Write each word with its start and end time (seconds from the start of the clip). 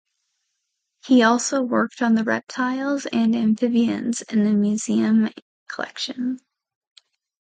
He 1.05 1.21
also 1.21 1.61
worked 1.61 2.01
on 2.01 2.15
the 2.15 2.23
reptiles 2.23 3.05
and 3.05 3.35
amphibians 3.35 4.23
in 4.23 4.45
the 4.45 4.51
museum 4.51 5.29
collection. 5.67 6.39